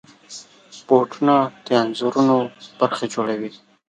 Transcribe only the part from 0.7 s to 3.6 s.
بوټونه د انځورونو برخه جوړوي.